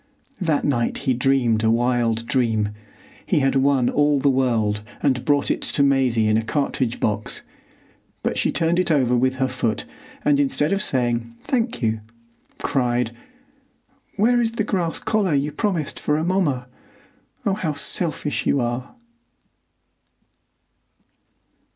[0.41, 2.69] That night he dreamed a wild dream.
[3.23, 7.43] He had won all the world and brought it to Maisie in a cartridge box,
[8.23, 9.85] but she turned it over with her foot,
[10.25, 11.99] and, instead of saying "Thank you,"
[12.57, 16.65] cried—"Where is the grass collar you promised for Amomma?
[17.45, 18.95] Oh, how selfish you are!"